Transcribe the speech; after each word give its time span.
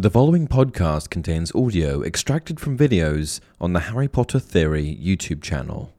The 0.00 0.08
following 0.08 0.48
podcast 0.48 1.10
contains 1.10 1.54
audio 1.54 2.02
extracted 2.02 2.58
from 2.58 2.78
videos 2.78 3.38
on 3.60 3.74
the 3.74 3.80
Harry 3.80 4.08
Potter 4.08 4.38
Theory 4.38 4.98
YouTube 4.98 5.42
channel. 5.42 5.92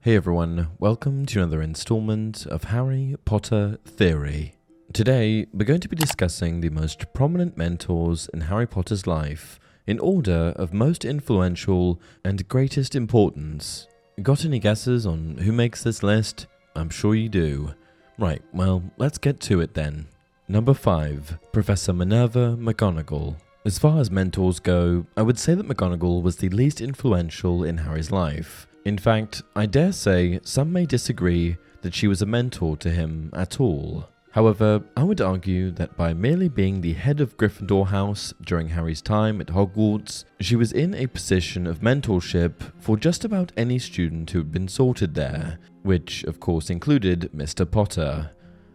Hey 0.00 0.16
everyone, 0.16 0.70
welcome 0.80 1.26
to 1.26 1.38
another 1.38 1.62
installment 1.62 2.44
of 2.46 2.64
Harry 2.64 3.14
Potter 3.24 3.78
Theory. 3.84 4.56
Today, 4.92 5.46
we're 5.52 5.64
going 5.64 5.78
to 5.78 5.88
be 5.88 5.94
discussing 5.94 6.60
the 6.60 6.70
most 6.70 7.04
prominent 7.14 7.56
mentors 7.56 8.28
in 8.34 8.40
Harry 8.40 8.66
Potter's 8.66 9.06
life 9.06 9.60
in 9.86 10.00
order 10.00 10.52
of 10.56 10.72
most 10.72 11.04
influential 11.04 12.00
and 12.24 12.48
greatest 12.48 12.96
importance. 12.96 13.86
Got 14.20 14.44
any 14.44 14.58
guesses 14.58 15.06
on 15.06 15.36
who 15.36 15.52
makes 15.52 15.84
this 15.84 16.02
list? 16.02 16.48
I'm 16.74 16.90
sure 16.90 17.14
you 17.14 17.28
do. 17.28 17.72
Right, 18.18 18.42
well, 18.52 18.82
let's 18.96 19.18
get 19.18 19.40
to 19.40 19.60
it 19.60 19.74
then. 19.74 20.06
Number 20.48 20.72
5. 20.72 21.38
Professor 21.52 21.92
Minerva 21.92 22.56
McGonagall. 22.58 23.36
As 23.64 23.78
far 23.78 23.98
as 23.98 24.10
mentors 24.10 24.60
go, 24.60 25.06
I 25.16 25.22
would 25.22 25.38
say 25.38 25.54
that 25.54 25.68
McGonagall 25.68 26.22
was 26.22 26.36
the 26.36 26.48
least 26.48 26.80
influential 26.80 27.64
in 27.64 27.78
Harry's 27.78 28.10
life. 28.10 28.66
In 28.84 28.96
fact, 28.96 29.42
I 29.54 29.66
dare 29.66 29.92
say 29.92 30.40
some 30.44 30.72
may 30.72 30.86
disagree 30.86 31.56
that 31.82 31.92
she 31.92 32.06
was 32.06 32.22
a 32.22 32.26
mentor 32.26 32.76
to 32.78 32.90
him 32.90 33.30
at 33.34 33.60
all. 33.60 34.08
However, 34.36 34.82
I 34.94 35.02
would 35.02 35.22
argue 35.22 35.70
that 35.70 35.96
by 35.96 36.12
merely 36.12 36.48
being 36.48 36.82
the 36.82 36.92
head 36.92 37.22
of 37.22 37.38
Gryffindor 37.38 37.86
House 37.86 38.34
during 38.44 38.68
Harry's 38.68 39.00
time 39.00 39.40
at 39.40 39.46
Hogwarts, 39.46 40.26
she 40.40 40.56
was 40.56 40.72
in 40.72 40.92
a 40.92 41.06
position 41.06 41.66
of 41.66 41.80
mentorship 41.80 42.52
for 42.78 42.98
just 42.98 43.24
about 43.24 43.52
any 43.56 43.78
student 43.78 44.28
who 44.28 44.40
had 44.40 44.52
been 44.52 44.68
sorted 44.68 45.14
there, 45.14 45.58
which 45.84 46.22
of 46.24 46.38
course 46.38 46.68
included 46.68 47.30
Mr. 47.34 47.68
Potter. 47.68 48.30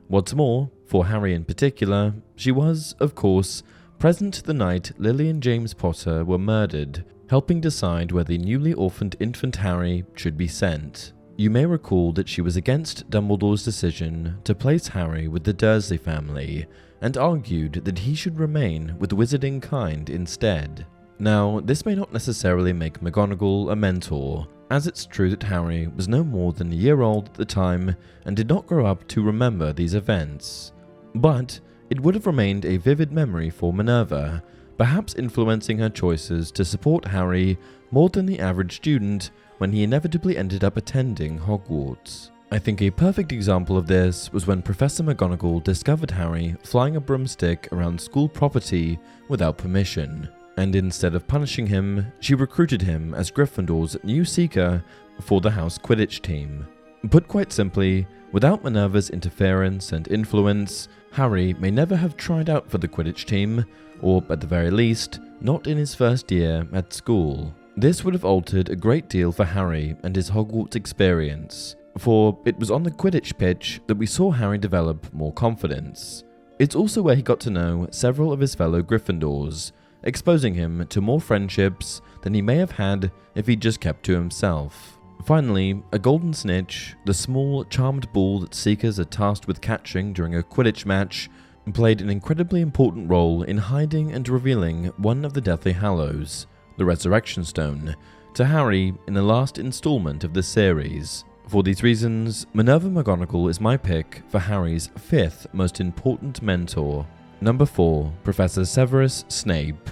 What's 0.07 0.33
more, 0.33 0.71
for 0.87 1.05
Harry 1.05 1.35
in 1.35 1.45
particular, 1.45 2.15
she 2.35 2.51
was, 2.51 2.95
of 2.99 3.13
course, 3.13 3.61
present 3.99 4.43
the 4.45 4.55
night 4.55 4.93
Lily 4.97 5.29
and 5.29 5.43
James 5.43 5.75
Potter 5.75 6.25
were 6.25 6.39
murdered, 6.39 7.05
helping 7.29 7.61
decide 7.61 8.11
where 8.11 8.23
the 8.23 8.39
newly 8.39 8.73
orphaned 8.73 9.15
infant 9.19 9.57
Harry 9.57 10.05
should 10.15 10.37
be 10.37 10.47
sent. 10.47 11.13
You 11.37 11.49
may 11.49 11.65
recall 11.65 12.11
that 12.13 12.29
she 12.29 12.41
was 12.41 12.55
against 12.55 13.09
Dumbledore's 13.09 13.63
decision 13.63 14.37
to 14.43 14.53
place 14.53 14.87
Harry 14.87 15.27
with 15.27 15.43
the 15.43 15.53
Dursley 15.53 15.97
family 15.97 16.65
and 17.01 17.17
argued 17.17 17.81
that 17.85 17.99
he 17.99 18.13
should 18.13 18.39
remain 18.39 18.95
with 18.99 19.09
the 19.09 19.15
wizarding 19.15 19.61
kind 19.61 20.09
instead. 20.09 20.85
Now, 21.19 21.59
this 21.59 21.85
may 21.85 21.95
not 21.95 22.13
necessarily 22.13 22.73
make 22.73 23.01
McGonagall 23.01 23.71
a 23.71 23.75
mentor, 23.75 24.47
as 24.69 24.87
it's 24.87 25.05
true 25.05 25.29
that 25.29 25.43
Harry 25.43 25.87
was 25.87 26.07
no 26.07 26.23
more 26.23 26.53
than 26.53 26.71
a 26.71 26.75
year 26.75 27.01
old 27.01 27.27
at 27.27 27.33
the 27.35 27.45
time 27.45 27.95
and 28.25 28.35
did 28.35 28.49
not 28.49 28.67
grow 28.67 28.85
up 28.85 29.07
to 29.09 29.23
remember 29.23 29.73
these 29.73 29.93
events. 29.93 30.73
But 31.15 31.59
it 31.89 31.99
would 31.99 32.15
have 32.15 32.27
remained 32.27 32.65
a 32.65 32.77
vivid 32.77 33.11
memory 33.11 33.49
for 33.49 33.73
Minerva, 33.73 34.43
perhaps 34.77 35.15
influencing 35.15 35.77
her 35.79 35.89
choices 35.89 36.51
to 36.51 36.65
support 36.65 37.05
Harry 37.05 37.57
more 37.91 38.09
than 38.09 38.25
the 38.25 38.39
average 38.39 38.77
student 38.77 39.31
when 39.61 39.71
he 39.71 39.83
inevitably 39.83 40.37
ended 40.37 40.63
up 40.63 40.75
attending 40.75 41.37
Hogwarts. 41.37 42.31
I 42.51 42.57
think 42.57 42.81
a 42.81 42.89
perfect 42.89 43.31
example 43.31 43.77
of 43.77 43.85
this 43.85 44.33
was 44.33 44.47
when 44.47 44.63
Professor 44.63 45.03
McGonagall 45.03 45.63
discovered 45.63 46.09
Harry 46.09 46.55
flying 46.63 46.95
a 46.95 46.99
broomstick 46.99 47.71
around 47.71 48.01
school 48.01 48.27
property 48.27 48.97
without 49.29 49.59
permission, 49.59 50.27
and 50.57 50.75
instead 50.75 51.13
of 51.13 51.27
punishing 51.27 51.67
him, 51.67 52.11
she 52.21 52.33
recruited 52.33 52.81
him 52.81 53.13
as 53.13 53.29
Gryffindor's 53.29 54.03
new 54.03 54.25
seeker 54.25 54.83
for 55.19 55.41
the 55.41 55.51
house 55.51 55.77
Quidditch 55.77 56.23
team. 56.23 56.65
Put 57.11 57.27
quite 57.27 57.53
simply, 57.53 58.07
without 58.31 58.63
Minerva's 58.63 59.11
interference 59.11 59.91
and 59.91 60.07
influence, 60.07 60.87
Harry 61.11 61.53
may 61.53 61.69
never 61.69 61.95
have 61.95 62.17
tried 62.17 62.49
out 62.49 62.67
for 62.67 62.79
the 62.79 62.87
Quidditch 62.87 63.25
team, 63.25 63.63
or 64.01 64.23
at 64.31 64.41
the 64.41 64.47
very 64.47 64.71
least, 64.71 65.19
not 65.39 65.67
in 65.67 65.77
his 65.77 65.93
first 65.93 66.31
year 66.31 66.67
at 66.73 66.93
school. 66.93 67.53
This 67.81 68.03
would 68.03 68.13
have 68.13 68.23
altered 68.23 68.69
a 68.69 68.75
great 68.75 69.09
deal 69.09 69.31
for 69.31 69.43
Harry 69.43 69.95
and 70.03 70.15
his 70.15 70.29
Hogwarts 70.29 70.75
experience, 70.75 71.75
for 71.97 72.37
it 72.45 72.59
was 72.59 72.69
on 72.69 72.83
the 72.83 72.91
Quidditch 72.91 73.35
pitch 73.39 73.81
that 73.87 73.97
we 73.97 74.05
saw 74.05 74.29
Harry 74.29 74.59
develop 74.59 75.11
more 75.15 75.33
confidence. 75.33 76.23
It's 76.59 76.75
also 76.75 77.01
where 77.01 77.15
he 77.15 77.23
got 77.23 77.39
to 77.39 77.49
know 77.49 77.87
several 77.89 78.31
of 78.31 78.39
his 78.39 78.53
fellow 78.53 78.83
Gryffindors, 78.83 79.71
exposing 80.03 80.53
him 80.53 80.85
to 80.89 81.01
more 81.01 81.19
friendships 81.19 82.03
than 82.21 82.35
he 82.35 82.41
may 82.43 82.57
have 82.57 82.69
had 82.69 83.09
if 83.33 83.47
he'd 83.47 83.63
just 83.63 83.79
kept 83.79 84.03
to 84.03 84.13
himself. 84.13 84.99
Finally, 85.25 85.81
a 85.91 85.97
golden 85.97 86.35
snitch, 86.35 86.95
the 87.07 87.15
small, 87.15 87.65
charmed 87.65 88.13
ball 88.13 88.41
that 88.41 88.53
Seekers 88.53 88.99
are 88.99 89.05
tasked 89.05 89.47
with 89.47 89.59
catching 89.59 90.13
during 90.13 90.35
a 90.35 90.43
Quidditch 90.43 90.85
match, 90.85 91.31
played 91.73 91.99
an 91.99 92.11
incredibly 92.11 92.61
important 92.61 93.09
role 93.09 93.41
in 93.41 93.57
hiding 93.57 94.11
and 94.11 94.29
revealing 94.29 94.85
one 94.97 95.25
of 95.25 95.33
the 95.33 95.41
Deathly 95.41 95.73
Hallows, 95.73 96.45
the 96.77 96.85
Resurrection 96.85 97.43
Stone, 97.43 97.95
to 98.33 98.45
Harry 98.45 98.93
in 99.07 99.13
the 99.13 99.21
last 99.21 99.57
installment 99.57 100.23
of 100.23 100.33
the 100.33 100.43
series. 100.43 101.25
For 101.47 101.63
these 101.63 101.83
reasons, 101.83 102.47
Minerva 102.53 102.87
McGonagall 102.87 103.49
is 103.49 103.59
my 103.59 103.75
pick 103.75 104.23
for 104.29 104.39
Harry's 104.39 104.89
fifth 104.97 105.47
most 105.53 105.81
important 105.81 106.41
mentor. 106.41 107.05
Number 107.41 107.65
4, 107.65 108.13
Professor 108.23 108.63
Severus 108.63 109.25
Snape. 109.27 109.89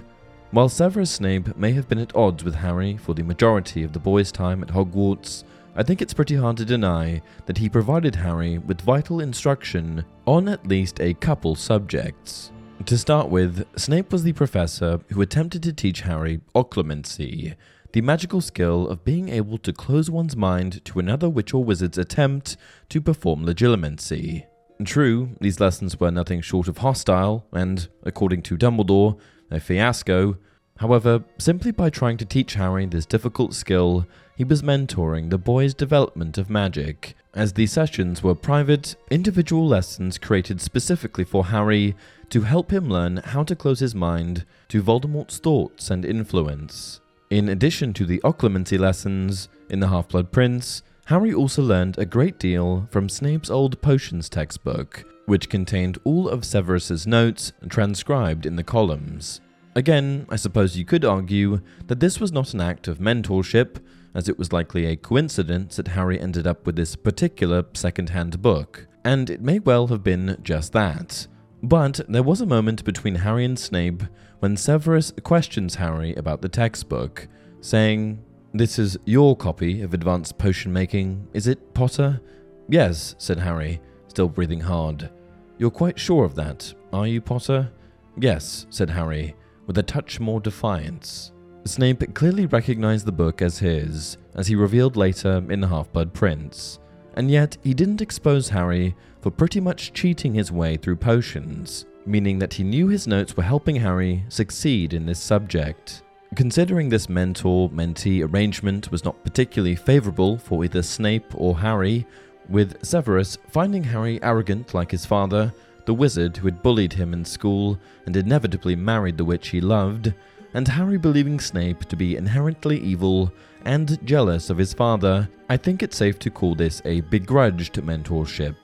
While 0.51 0.69
Severus 0.69 1.12
Snape 1.12 1.56
may 1.57 1.73
have 1.73 1.90
been 1.90 2.00
at 2.00 2.16
odds 2.16 2.44
with 2.44 2.56
Harry 2.56 2.97
for 2.97 3.13
the 3.13 3.23
majority 3.23 3.84
of 3.84 3.94
the 3.94 4.00
boy's 4.00 4.31
time 4.31 4.63
at 4.63 4.69
Hogwarts, 4.69 5.44
I 5.75 5.84
think 5.84 6.01
it's 6.01 6.13
pretty 6.13 6.35
hard 6.35 6.57
to 6.57 6.66
deny 6.66 7.22
that 7.46 7.57
he 7.57 7.69
provided 7.69 8.16
Harry 8.16 8.57
with 8.57 8.81
vital 8.81 9.19
instruction 9.19 10.03
on 10.25 10.47
at 10.47 10.66
least 10.67 11.00
a 11.00 11.13
couple 11.13 11.56
subjects. 11.56 12.51
To 12.85 12.97
start 12.97 13.29
with, 13.29 13.67
Snape 13.78 14.12
was 14.12 14.23
the 14.23 14.34
professor 14.34 15.00
who 15.09 15.22
attempted 15.22 15.62
to 15.63 15.73
teach 15.73 16.01
Harry 16.01 16.41
occlumency, 16.56 17.56
the 17.91 18.01
magical 18.01 18.41
skill 18.41 18.88
of 18.88 19.03
being 19.03 19.29
able 19.29 19.57
to 19.59 19.73
close 19.73 20.09
one's 20.09 20.35
mind 20.35 20.84
to 20.85 20.97
another 20.97 21.29
witch 21.29 21.53
or 21.53 21.63
wizard's 21.63 21.97
attempt 21.97 22.57
to 22.90 23.01
perform 23.01 23.45
legilimency. 23.45 24.45
True, 24.84 25.35
these 25.40 25.59
lessons 25.59 25.99
were 25.99 26.09
nothing 26.09 26.41
short 26.41 26.67
of 26.67 26.79
hostile, 26.79 27.46
and, 27.52 27.90
according 28.03 28.41
to 28.43 28.58
Dumbledore, 28.58 29.20
a 29.52 29.59
fiasco. 29.59 30.37
However, 30.78 31.23
simply 31.37 31.72
by 31.72 31.90
trying 31.90 32.17
to 32.17 32.25
teach 32.25 32.53
Harry 32.53 32.85
this 32.85 33.05
difficult 33.05 33.53
skill, 33.53 34.08
he 34.35 34.46
was 34.46 34.61
mentoring 34.61 35.29
the 35.29 35.37
boy's 35.37 35.73
development 35.73 36.37
of 36.37 36.49
magic, 36.49 37.16
as 37.35 37.53
these 37.53 37.72
sessions 37.72 38.23
were 38.23 38.34
private, 38.34 38.96
individual 39.11 39.67
lessons 39.67 40.17
created 40.17 40.61
specifically 40.61 41.23
for 41.23 41.46
Harry 41.47 41.96
to 42.29 42.41
help 42.41 42.72
him 42.72 42.90
learn 42.90 43.17
how 43.17 43.43
to 43.43 43.55
close 43.55 43.79
his 43.79 43.96
mind 43.96 44.46
to 44.70 44.84
Voldemort's 44.84 45.37
thoughts 45.37 45.90
and 45.90 46.05
influence. 46.05 47.02
In 47.29 47.49
addition 47.49 47.93
to 47.93 48.05
the 48.05 48.20
occlumency 48.23 48.79
lessons 48.79 49.49
in 49.70 49.79
The 49.79 49.90
Half 49.90 50.09
Blood 50.09 50.31
Prince, 50.31 50.84
Harry 51.05 51.34
also 51.34 51.61
learned 51.61 51.97
a 51.97 52.05
great 52.05 52.37
deal 52.40 52.87
from 52.91 53.09
Snape's 53.09 53.49
old 53.49 53.81
potions 53.81 54.29
textbook, 54.29 55.03
which 55.26 55.49
contained 55.49 55.97
all 56.03 56.29
of 56.29 56.46
Severus's 56.46 57.08
notes 57.08 57.52
transcribed 57.67 58.46
in 58.46 58.55
the 58.55 58.64
columns. 58.64 59.41
Again, 59.75 60.25
I 60.29 60.35
suppose 60.35 60.78
you 60.78 60.85
could 60.85 61.05
argue 61.05 61.61
that 61.87 61.99
this 61.99 62.20
was 62.20 62.32
not 62.32 62.53
an 62.53 62.61
act 62.61 62.87
of 62.87 62.99
mentorship, 62.99 63.78
as 64.14 64.28
it 64.28 64.37
was 64.37 64.52
likely 64.52 64.85
a 64.85 64.96
coincidence 64.96 65.75
that 65.75 65.90
Harry 65.90 66.20
ended 66.20 66.47
up 66.47 66.66
with 66.66 66.75
this 66.75 66.96
particular 66.96 67.64
second 67.73 68.09
hand 68.09 68.41
book, 68.41 68.87
and 69.05 69.29
it 69.29 69.41
may 69.41 69.59
well 69.59 69.87
have 69.87 70.03
been 70.03 70.37
just 70.43 70.73
that. 70.73 71.28
But 71.61 72.00
there 72.08 72.23
was 72.23 72.41
a 72.41 72.46
moment 72.46 72.85
between 72.85 73.16
Harry 73.16 73.44
and 73.44 73.59
Snape 73.59 74.03
when 74.40 74.56
Severus 74.56 75.11
questions 75.23 75.76
Harry 75.76 76.16
about 76.16 76.41
the 76.41 76.50
textbook, 76.50 77.28
saying, 77.59 78.23
This 78.53 78.79
is 78.79 78.97
your 79.06 79.35
copy 79.35 79.82
of 79.82 79.94
Advanced 79.94 80.38
Potion 80.38 80.72
Making, 80.72 81.28
is 81.34 81.47
it, 81.47 81.73
Potter? 81.73 82.22
Yes, 82.70 83.16
said 83.17 83.40
Harry, 83.40 83.82
still 84.08 84.29
breathing 84.29 84.61
hard. 84.61 85.09
You're 85.58 85.70
quite 85.70 86.00
sure 86.00 86.23
of 86.23 86.35
that, 86.35 86.73
are 86.94 87.08
you, 87.08 87.20
Potter? 87.20 87.70
Yes, 88.17 88.66
said 88.70 88.90
Harry, 88.90 89.35
with 89.67 89.78
a 89.78 89.84
touch 89.84 90.20
more 90.22 90.40
defiance. 90.40 91.34
Snape 91.66 92.14
clearly 92.16 92.46
recognized 92.46 93.06
the 93.06 93.11
book 93.11 93.41
as 93.41 93.59
his, 93.59 94.17
as 94.35 94.47
he 94.47 94.56
revealed 94.56 94.96
later 94.96 95.44
in 95.50 95.59
The 95.59 95.67
Half 95.67 95.91
Blood 95.91 96.14
Prince, 96.14 96.79
and 97.16 97.29
yet 97.29 97.58
he 97.64 97.73
didn't 97.73 98.02
expose 98.02 98.47
Harry 98.50 98.96
for 99.22 99.32
pretty 99.32 99.60
much 99.60 99.94
cheating 99.94 100.34
his 100.34 100.52
way 100.52 100.78
through 100.78 100.96
potions, 100.96 101.86
meaning 102.06 102.40
that 102.40 102.54
he 102.54 102.64
knew 102.64 102.88
his 102.88 103.08
notes 103.08 103.36
were 103.36 103.44
helping 103.44 103.76
Harry 103.76 104.24
succeed 104.30 104.94
in 104.94 105.06
this 105.06 105.20
subject. 105.20 106.04
Considering 106.36 106.90
this 106.90 107.10
mentor 107.10 107.70
mentee 107.70 108.24
arrangement 108.24 108.92
was 108.92 109.04
not 109.04 109.24
particularly 109.24 109.76
favorable 109.76 110.38
for 110.38 110.64
either 110.64 110.82
Snape 110.82 111.34
or 111.34 111.58
Harry, 111.58 112.06
with 112.48 112.84
Severus 112.86 113.38
finding 113.50 113.84
Harry 113.84 114.22
arrogant 114.24 114.74
like 114.74 114.92
his 114.92 115.06
father, 115.06 115.54
the 115.86 115.94
wizard 115.94 116.38
who 116.38 116.46
had 116.46 116.62
bullied 116.62 116.94
him 116.94 117.14
in 117.14 117.26
school 117.26 117.80
and 118.06 118.16
inevitably 118.16 118.76
married 118.76 119.18
the 119.18 119.26
witch 119.26 119.50
he 119.50 119.60
loved, 119.60 120.14
and 120.54 120.68
Harry 120.68 120.98
believing 120.98 121.40
Snape 121.40 121.86
to 121.86 121.96
be 121.96 122.16
inherently 122.16 122.80
evil 122.80 123.32
and 123.66 124.00
jealous 124.06 124.50
of 124.50 124.58
his 124.58 124.74
father, 124.74 125.28
I 125.50 125.58
think 125.58 125.84
it's 125.84 125.98
safe 125.98 126.18
to 126.20 126.30
call 126.30 126.56
this 126.56 126.82
a 126.86 127.02
begrudged 127.02 127.74
mentorship. 127.74 128.56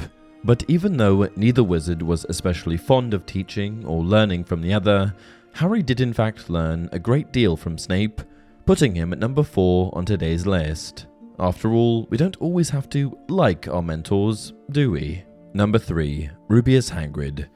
But 0.45 0.63
even 0.67 0.95
though 0.95 1.27
neither 1.35 1.63
wizard 1.63 2.03
was 2.03 2.23
especially 2.29 2.77
fond 2.77 3.15
of 3.15 3.25
teaching 3.25 3.83
or 3.83 4.03
learning 4.03 4.43
from 4.43 4.61
the 4.61 4.73
other, 4.73 5.11
Harry 5.53 5.81
did 5.81 6.01
in 6.01 6.13
fact 6.13 6.51
learn 6.51 6.87
a 6.91 6.99
great 6.99 7.33
deal 7.33 7.57
from 7.57 7.79
Snape, 7.79 8.21
putting 8.67 8.93
him 8.93 9.11
at 9.11 9.17
number 9.17 9.41
4 9.41 9.89
on 9.97 10.05
today's 10.05 10.45
list. 10.45 11.07
After 11.39 11.73
all, 11.73 12.05
we 12.11 12.17
don't 12.17 12.37
always 12.37 12.69
have 12.69 12.87
to 12.89 13.17
like 13.27 13.67
our 13.67 13.81
mentors, 13.81 14.53
do 14.69 14.91
we? 14.91 15.23
Number 15.55 15.79
3. 15.79 16.29
Rubeus 16.47 16.91
Hagrid. 16.91 17.47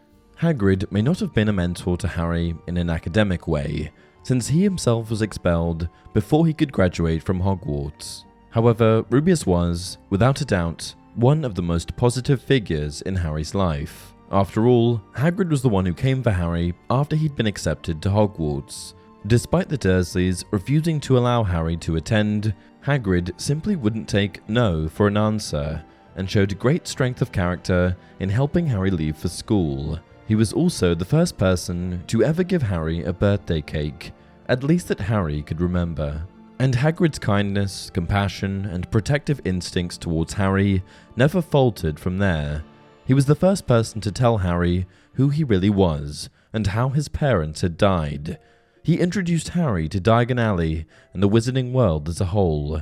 Hagrid 0.41 0.91
may 0.91 1.03
not 1.03 1.19
have 1.19 1.33
been 1.33 1.49
a 1.49 1.53
mentor 1.53 1.95
to 1.97 2.07
Harry 2.07 2.55
in 2.65 2.77
an 2.77 2.89
academic 2.89 3.47
way, 3.47 3.91
since 4.23 4.47
he 4.47 4.63
himself 4.63 5.11
was 5.11 5.21
expelled 5.21 5.89
before 6.13 6.47
he 6.47 6.53
could 6.53 6.71
graduate 6.71 7.21
from 7.21 7.39
Hogwarts. 7.39 8.23
However, 8.49 9.03
Rubeus 9.11 9.45
was, 9.45 9.99
without 10.09 10.41
a 10.41 10.45
doubt, 10.45 10.95
one 11.15 11.43
of 11.43 11.55
the 11.55 11.61
most 11.61 11.95
positive 11.95 12.41
figures 12.41 13.01
in 13.01 13.15
Harry's 13.15 13.55
life. 13.55 14.13
After 14.31 14.67
all, 14.67 15.01
Hagrid 15.15 15.49
was 15.49 15.61
the 15.61 15.69
one 15.69 15.85
who 15.85 15.93
came 15.93 16.21
for 16.21 16.31
Harry 16.31 16.73
after 16.89 17.15
he'd 17.15 17.35
been 17.35 17.47
accepted 17.47 18.01
to 18.01 18.09
Hogwarts. 18.09 18.93
Despite 19.27 19.69
the 19.69 19.77
Dursleys 19.77 20.45
refusing 20.51 20.99
to 21.01 21.17
allow 21.17 21.43
Harry 21.43 21.75
to 21.77 21.95
attend, 21.95 22.53
Hagrid 22.85 23.39
simply 23.39 23.75
wouldn't 23.75 24.07
take 24.07 24.47
no 24.47 24.87
for 24.87 25.07
an 25.07 25.17
answer 25.17 25.83
and 26.15 26.29
showed 26.29 26.59
great 26.59 26.87
strength 26.87 27.21
of 27.21 27.31
character 27.31 27.97
in 28.19 28.29
helping 28.29 28.67
Harry 28.67 28.91
leave 28.91 29.17
for 29.17 29.29
school. 29.29 29.99
He 30.27 30.35
was 30.35 30.53
also 30.53 30.93
the 30.93 31.05
first 31.05 31.37
person 31.37 32.03
to 32.07 32.23
ever 32.23 32.43
give 32.43 32.61
Harry 32.61 33.03
a 33.03 33.11
birthday 33.13 33.61
cake, 33.61 34.11
at 34.47 34.63
least 34.63 34.87
that 34.89 34.99
Harry 34.99 35.41
could 35.41 35.59
remember. 35.59 36.21
And 36.61 36.75
Hagrid's 36.75 37.19
kindness, 37.19 37.89
compassion, 37.89 38.65
and 38.65 38.91
protective 38.91 39.39
instincts 39.45 39.97
towards 39.97 40.33
Harry 40.33 40.83
never 41.15 41.41
faltered 41.41 41.97
from 41.97 42.17
there. 42.17 42.63
He 43.05 43.13
was 43.13 43.27
the 43.27 43.35
first 43.35 43.65
person 43.65 44.01
to 44.01 44.11
tell 44.11 44.39
Harry 44.39 44.85
who 45.13 45.29
he 45.29 45.45
really 45.45 45.69
was 45.69 46.29
and 46.51 46.67
how 46.67 46.89
his 46.89 47.07
parents 47.07 47.61
had 47.61 47.77
died. 47.77 48.37
He 48.83 48.99
introduced 48.99 49.49
Harry 49.49 49.87
to 49.87 50.01
Diagon 50.01 50.39
Alley 50.39 50.85
and 51.13 51.23
the 51.23 51.29
wizarding 51.29 51.71
world 51.71 52.09
as 52.09 52.19
a 52.19 52.25
whole. 52.25 52.81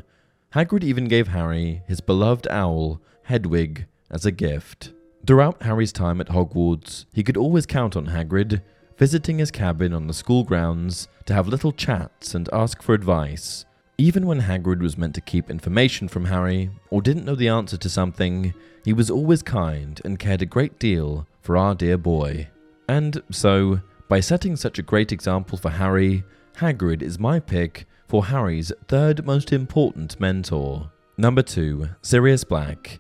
Hagrid 0.55 0.83
even 0.83 1.07
gave 1.07 1.27
Harry 1.27 1.83
his 1.87 2.01
beloved 2.01 2.47
owl, 2.49 2.99
Hedwig, 3.23 3.85
as 4.09 4.25
a 4.25 4.31
gift. 4.31 4.91
Throughout 5.27 5.61
Harry's 5.61 5.91
time 5.91 6.19
at 6.19 6.29
Hogwarts, 6.29 7.05
he 7.13 7.23
could 7.23 7.37
always 7.37 7.67
count 7.67 7.95
on 7.95 8.07
Hagrid, 8.07 8.61
visiting 8.97 9.37
his 9.37 9.51
cabin 9.51 9.93
on 9.93 10.07
the 10.07 10.13
school 10.13 10.43
grounds 10.43 11.07
to 11.27 11.33
have 11.35 11.47
little 11.47 11.71
chats 11.71 12.33
and 12.33 12.49
ask 12.51 12.81
for 12.81 12.95
advice. 12.95 13.65
Even 13.99 14.27
when 14.27 14.41
Hagrid 14.41 14.79
was 14.79 14.95
meant 14.95 15.15
to 15.15 15.21
keep 15.21 15.49
information 15.49 16.07
from 16.07 16.25
Harry 16.25 16.69
or 16.91 17.01
didn't 17.01 17.25
know 17.25 17.33
the 17.33 17.47
answer 17.47 17.77
to 17.77 17.89
something, 17.89 18.53
he 18.85 18.93
was 18.93 19.09
always 19.09 19.41
kind 19.41 19.99
and 20.05 20.19
cared 20.19 20.43
a 20.43 20.45
great 20.45 20.77
deal 20.77 21.25
for 21.41 21.57
our 21.57 21.73
dear 21.73 21.97
boy. 21.97 22.47
And 22.87 23.23
so, 23.31 23.81
by 24.07 24.19
setting 24.19 24.55
such 24.55 24.77
a 24.77 24.83
great 24.83 25.11
example 25.11 25.57
for 25.57 25.71
Harry, 25.71 26.23
Hagrid 26.57 27.01
is 27.01 27.17
my 27.17 27.39
pick 27.39 27.87
for 28.07 28.25
Harry's 28.25 28.71
third 28.87 29.25
most 29.25 29.51
important 29.51 30.19
mentor. 30.19 30.91
Number 31.17 31.41
2, 31.41 31.89
Sirius 32.03 32.43
Black. 32.43 32.99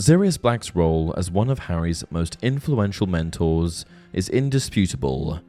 Sirius 0.00 0.38
Black's 0.38 0.74
role 0.74 1.12
as 1.18 1.30
one 1.30 1.50
of 1.50 1.58
Harry's 1.58 2.04
most 2.10 2.38
influential 2.40 3.06
mentors 3.06 3.84
is 4.14 4.30
indisputable. 4.30 5.40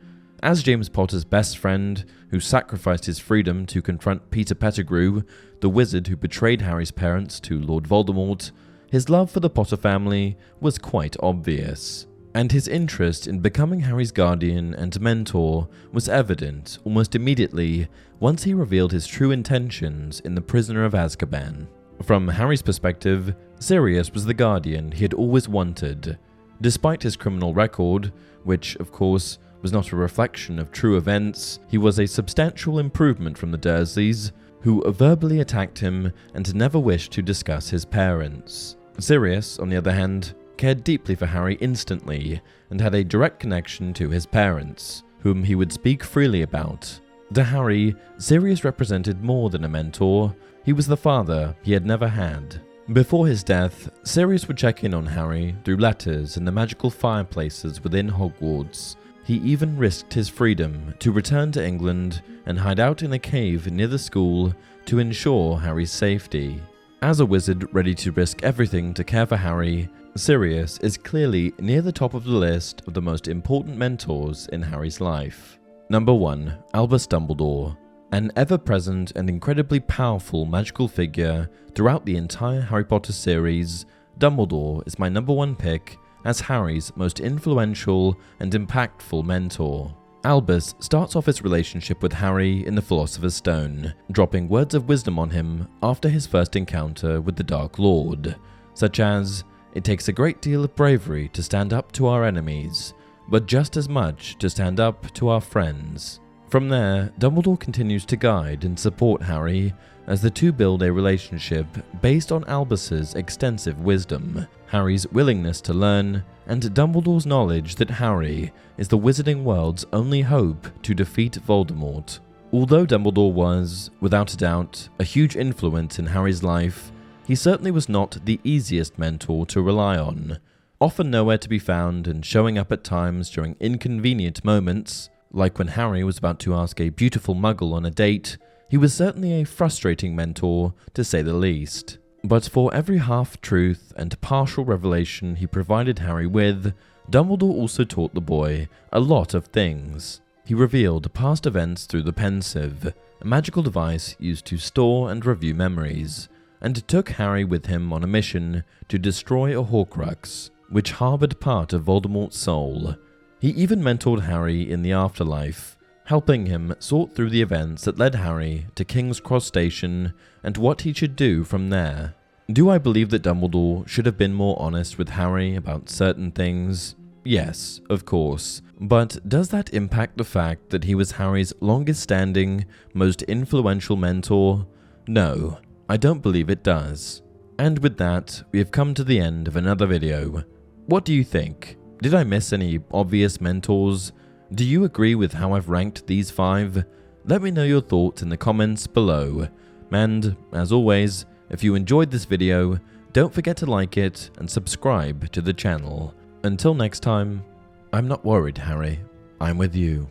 As 0.42 0.64
James 0.64 0.88
Potter's 0.88 1.26
best 1.26 1.58
friend, 1.58 2.06
who 2.30 2.40
sacrificed 2.40 3.06
his 3.06 3.20
freedom 3.20 3.66
to 3.66 3.82
confront 3.82 4.32
Peter 4.32 4.56
Pettigrew, 4.56 5.24
the 5.60 5.68
wizard 5.68 6.08
who 6.08 6.16
betrayed 6.16 6.62
Harry's 6.62 6.92
parents 6.92 7.42
to 7.42 7.60
Lord 7.60 7.84
Voldemort, 7.84 8.52
his 8.90 9.10
love 9.10 9.30
for 9.30 9.42
the 9.42 9.50
Potter 9.50 9.76
family 9.76 10.38
was 10.62 10.78
quite 10.78 11.18
obvious. 11.22 12.08
And 12.34 12.54
his 12.54 12.70
interest 12.70 13.28
in 13.28 13.40
becoming 13.40 13.82
Harry's 13.82 14.14
guardian 14.14 14.74
and 14.74 15.02
mentor 15.02 15.68
was 15.92 16.08
evident 16.08 16.78
almost 16.86 17.16
immediately 17.16 17.90
once 18.22 18.44
he 18.44 18.54
revealed 18.54 18.94
his 18.94 19.08
true 19.08 19.32
intentions 19.32 20.22
in 20.22 20.36
The 20.36 20.42
Prisoner 20.42 20.86
of 20.86 20.94
Azkaban. 20.94 21.68
From 22.04 22.30
Harry's 22.30 22.62
perspective, 22.62 23.36
Sirius 23.60 24.14
was 24.14 24.24
the 24.24 24.34
guardian 24.34 24.94
he 24.94 25.02
had 25.02 25.14
always 25.14 25.50
wanted. 25.50 26.18
Despite 26.62 27.04
his 27.04 27.18
criminal 27.18 27.54
record, 27.54 28.14
which, 28.44 28.78
of 28.78 28.92
course, 28.92 29.38
was 29.62 29.72
not 29.72 29.92
a 29.92 29.96
reflection 29.96 30.60
of 30.60 30.72
true 30.72 30.98
events, 30.98 31.60
he 31.68 31.78
was 31.78 32.00
a 32.00 32.08
substantial 32.08 32.80
improvement 32.80 33.38
from 33.38 33.52
the 33.52 33.58
Dursleys, 33.58 34.32
who 34.62 34.84
verbally 34.92 35.40
attacked 35.40 35.80
him 35.80 36.12
and 36.34 36.54
never 36.56 36.80
wished 36.80 37.12
to 37.14 37.22
discuss 37.22 37.70
his 37.70 37.86
parents. 37.86 38.78
Sirius, 39.00 39.60
on 39.60 39.70
the 39.70 39.78
other 39.78 39.92
hand, 39.92 40.36
cared 40.58 40.84
deeply 40.84 41.16
for 41.16 41.26
Harry 41.26 41.56
instantly 41.56 42.42
and 42.70 42.82
had 42.82 42.94
a 42.94 43.04
direct 43.04 43.40
connection 43.40 43.94
to 43.94 44.10
his 44.10 44.26
parents, 44.26 45.04
whom 45.20 45.44
he 45.44 45.56
would 45.56 45.72
speak 45.72 46.04
freely 46.04 46.42
about. 46.42 47.00
To 47.34 47.44
Harry, 47.44 47.96
Sirius 48.18 48.64
represented 48.64 49.24
more 49.24 49.50
than 49.50 49.64
a 49.64 49.70
mentor, 49.70 50.36
he 50.66 50.74
was 50.74 50.88
the 50.88 50.98
father 50.98 51.56
he 51.64 51.72
had 51.72 51.86
never 51.86 52.08
had. 52.08 52.62
Before 52.92 53.28
his 53.28 53.44
death, 53.44 53.90
Sirius 54.04 54.48
would 54.48 54.58
check 54.58 54.84
in 54.84 54.96
on 54.96 55.06
Harry 55.06 55.56
through 55.64 55.78
letters 55.78 56.38
in 56.38 56.44
the 56.44 56.52
magical 56.52 56.90
fireplaces 56.90 57.84
within 57.84 58.10
Hogwarts, 58.10 58.96
he 59.30 59.36
even 59.42 59.78
risked 59.78 60.12
his 60.12 60.28
freedom 60.28 60.92
to 60.98 61.12
return 61.12 61.52
to 61.52 61.64
England 61.64 62.24
and 62.48 62.58
hide 62.58 62.80
out 62.80 63.04
in 63.04 63.14
a 63.14 63.20
cave 63.20 63.72
near 63.72 63.86
the 63.86 64.00
school 64.00 64.52
to 64.86 64.98
ensure 64.98 65.56
Harry's 65.56 65.92
safety. 65.92 66.60
As 67.04 67.20
a 67.20 67.26
wizard 67.28 67.72
ready 67.72 67.94
to 67.94 68.12
risk 68.12 68.42
everything 68.42 68.92
to 68.96 69.04
care 69.04 69.28
for 69.28 69.38
Harry, 69.38 69.88
Sirius 70.16 70.80
is 70.80 70.98
clearly 70.98 71.54
near 71.60 71.84
the 71.84 71.92
top 71.92 72.16
of 72.16 72.24
the 72.24 72.32
list 72.32 72.82
of 72.88 72.96
the 72.96 73.04
most 73.04 73.28
important 73.28 73.78
mentors 73.78 74.48
in 74.48 74.64
Harry's 74.64 75.00
life. 75.00 75.60
Number 75.90 76.12
1. 76.12 76.58
Albus 76.74 77.06
Dumbledore. 77.06 77.78
An 78.12 78.32
ever 78.36 78.58
present 78.58 79.12
and 79.16 79.30
incredibly 79.30 79.80
powerful 79.80 80.46
magical 80.46 80.88
figure 80.88 81.48
throughout 81.76 82.04
the 82.04 82.18
entire 82.18 82.62
Harry 82.62 82.84
Potter 82.84 83.14
series, 83.14 83.86
Dumbledore 84.18 84.88
is 84.88 84.98
my 84.98 85.08
number 85.08 85.34
one 85.34 85.56
pick 85.56 86.00
as 86.26 86.40
Harry's 86.40 86.92
most 86.96 87.20
influential 87.20 88.18
and 88.40 88.52
impactful 88.52 89.24
mentor. 89.24 89.94
Albus 90.26 90.76
starts 90.80 91.16
off 91.16 91.28
his 91.28 91.44
relationship 91.44 92.04
with 92.04 92.12
Harry 92.12 92.66
in 92.66 92.76
the 92.76 92.82
Philosopher's 92.82 93.36
Stone, 93.36 93.94
dropping 94.12 94.50
words 94.50 94.76
of 94.76 94.90
wisdom 94.90 95.18
on 95.18 95.30
him 95.30 95.68
after 95.82 96.10
his 96.10 96.28
first 96.28 96.58
encounter 96.58 97.22
with 97.22 97.38
the 97.38 97.44
Dark 97.44 97.80
Lord, 97.80 98.36
such 98.74 99.00
as, 99.00 99.46
It 99.74 99.86
takes 99.86 100.10
a 100.10 100.14
great 100.14 100.42
deal 100.42 100.66
of 100.66 100.76
bravery 100.76 101.30
to 101.30 101.44
stand 101.44 101.72
up 101.72 101.92
to 101.94 102.08
our 102.08 102.26
enemies, 102.26 102.94
but 103.30 103.46
just 103.46 103.78
as 103.78 103.88
much 103.88 104.38
to 104.40 104.50
stand 104.50 104.80
up 104.80 105.14
to 105.14 105.30
our 105.30 105.42
friends. 105.42 106.20
From 106.50 106.68
there, 106.68 107.14
Dumbledore 107.20 107.60
continues 107.60 108.06
to 108.08 108.18
guide 108.18 108.66
and 108.66 108.78
support 108.78 109.22
Harry 109.22 109.74
as 110.10 110.24
the 110.24 110.30
two 110.30 110.52
build 110.52 110.82
a 110.82 110.92
relationship 110.92 111.68
based 112.02 112.32
on 112.32 112.44
Albus's 112.46 113.14
extensive 113.14 113.80
wisdom, 113.82 114.48
Harry's 114.66 115.08
willingness 115.10 115.62
to 115.62 115.74
learn, 115.74 116.24
and 116.48 116.64
Dumbledore's 116.64 117.28
knowledge 117.28 117.76
that 117.76 117.92
Harry 117.92 118.52
is 118.78 118.88
the 118.88 118.98
wizarding 118.98 119.44
world's 119.44 119.86
only 119.94 120.22
hope 120.22 120.68
to 120.82 120.96
defeat 120.96 121.38
Voldemort. 121.48 122.20
Although 122.52 122.88
Dumbledore 122.88 123.32
was, 123.32 123.92
without 124.02 124.34
a 124.34 124.38
doubt, 124.38 124.90
a 124.98 125.04
huge 125.04 125.36
influence 125.36 126.00
in 126.00 126.08
Harry's 126.08 126.42
life, 126.42 126.92
he 127.28 127.36
certainly 127.36 127.70
was 127.70 127.88
not 127.88 128.18
the 128.26 128.40
easiest 128.44 128.98
mentor 128.98 129.46
to 129.46 129.62
rely 129.62 129.96
on. 129.96 130.40
often 130.82 131.12
nowhere 131.12 131.38
to 131.38 131.50
be 131.50 131.60
found 131.60 132.08
and 132.08 132.26
showing 132.26 132.58
up 132.58 132.72
at 132.72 132.84
times 132.84 133.30
during 133.30 133.56
inconvenient 133.60 134.44
moments, 134.44 135.10
like 135.32 135.60
when 135.60 135.68
Harry 135.68 136.04
was 136.04 136.18
about 136.18 136.40
to 136.40 136.56
ask 136.56 136.80
a 136.80 136.90
beautiful 136.90 137.36
muggle 137.36 137.74
on 137.74 137.86
a 137.86 137.92
date, 137.92 138.38
he 138.70 138.78
was 138.78 138.94
certainly 138.94 139.34
a 139.34 139.46
frustrating 139.46 140.16
mentor, 140.16 140.74
to 140.94 141.04
say 141.04 141.22
the 141.22 141.34
least. 141.34 141.98
But 142.24 142.46
for 142.46 142.74
every 142.74 143.00
half 143.00 143.42
truth 143.42 143.92
and 143.96 144.20
partial 144.22 144.64
revelation 144.64 145.36
he 145.36 145.48
provided 145.48 146.00
Harry 146.00 146.28
with, 146.28 146.74
Dumbledore 147.10 147.54
also 147.54 147.84
taught 147.84 148.14
the 148.14 148.22
boy 148.22 148.70
a 148.92 149.00
lot 149.00 149.34
of 149.34 149.48
things. 149.48 150.22
He 150.46 150.54
revealed 150.54 151.14
past 151.14 151.46
events 151.46 151.86
through 151.86 152.04
the 152.04 152.14
Pensieve, 152.14 152.94
a 153.22 153.26
magical 153.26 153.64
device 153.64 154.16
used 154.20 154.46
to 154.46 154.58
store 154.58 155.12
and 155.12 155.26
review 155.26 155.56
memories, 155.56 156.30
and 156.62 156.88
took 156.88 157.10
Harry 157.10 157.44
with 157.44 157.66
him 157.66 157.92
on 157.92 158.04
a 158.04 158.08
mission 158.08 158.64
to 158.90 159.00
destroy 159.00 159.60
a 159.60 159.64
Horcrux, 159.64 160.50
which 160.70 160.92
harbored 160.92 161.40
part 161.40 161.74
of 161.74 161.84
Voldemort's 161.84 162.38
soul. 162.38 162.96
He 163.40 163.50
even 163.52 163.82
mentored 163.82 164.24
Harry 164.24 164.70
in 164.70 164.82
the 164.82 164.92
afterlife, 164.92 165.78
helping 166.10 166.48
him 166.48 166.74
sort 166.80 167.14
through 167.14 167.30
the 167.30 167.42
events 167.42 167.84
that 167.84 168.00
led 168.00 168.16
Harry 168.16 168.66
to 168.74 168.84
King's 168.84 169.20
Cross 169.20 169.46
Station 169.46 170.12
and 170.44 170.58
what 170.58 170.82
he 170.82 170.92
should 170.92 171.16
do 171.16 171.44
from 171.44 171.70
there. 171.70 172.16
Do 172.52 172.68
I 172.68 172.80
believe 172.80 173.12
that 173.12 173.22
Dumbledore 173.22 173.88
should 173.88 174.08
have 174.08 174.18
been 174.18 174.34
more 174.34 174.60
honest 174.60 174.98
with 174.98 175.10
Harry 175.10 175.56
about 175.56 175.88
certain 175.88 176.32
things? 176.32 176.96
Yes, 177.24 177.80
of 177.92 178.06
course. 178.06 178.64
But 178.80 179.20
does 179.30 179.50
that 179.50 179.72
impact 179.72 180.18
the 180.18 180.24
fact 180.24 180.72
that 180.72 180.86
he 180.86 180.96
was 180.96 181.12
Harry's 181.12 181.54
longest 181.60 182.02
standing, 182.02 182.66
most 182.96 183.22
influential 183.24 183.96
mentor? 183.96 184.66
No, 185.08 185.60
I 185.88 185.98
don't 185.98 186.24
believe 186.24 186.50
it 186.50 186.64
does. 186.64 187.22
And 187.60 187.78
with 187.84 187.98
that, 187.98 188.42
we 188.52 188.58
have 188.58 188.72
come 188.72 188.96
to 188.96 189.04
the 189.04 189.20
end 189.20 189.48
of 189.48 189.56
another 189.56 189.86
video. 189.86 190.44
What 190.88 191.06
do 191.06 191.14
you 191.14 191.24
think? 191.24 191.78
Did 192.02 192.16
I 192.16 192.24
miss 192.24 192.52
any 192.52 192.80
obvious 192.92 193.40
mentors? 193.40 194.12
Do 194.52 194.66
you 194.66 194.84
agree 194.84 195.14
with 195.14 195.34
how 195.34 195.54
I've 195.54 195.70
ranked 195.70 196.08
these 196.08 196.32
five? 196.32 196.84
Let 197.24 197.44
me 197.44 197.52
know 197.52 197.64
your 197.64 197.82
thoughts 197.82 198.24
in 198.24 198.30
the 198.30 198.38
comments 198.38 198.88
below. 198.88 199.48
And, 199.92 200.36
as 200.52 200.72
always, 200.72 201.26
if 201.52 201.64
you 201.64 201.76
enjoyed 201.76 202.10
this 202.10 202.26
video, 202.26 202.80
don't 203.14 203.34
forget 203.34 203.58
to 203.58 203.68
like 203.68 203.96
it 203.96 204.32
and 204.40 204.50
subscribe 204.50 205.32
to 205.34 205.42
the 205.42 205.54
channel. 205.54 206.16
Until 206.44 206.74
next 206.74 207.02
time, 207.02 207.46
I'm 207.94 208.08
not 208.08 208.26
worried, 208.26 208.58
Harry. 208.58 209.00
I'm 209.40 209.60
with 209.60 209.76
you. 209.76 210.10